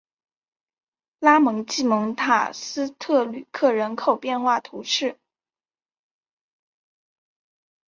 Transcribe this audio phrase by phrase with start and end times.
[1.19, 5.19] 拉蒙济蒙塔斯特吕克人口变化图示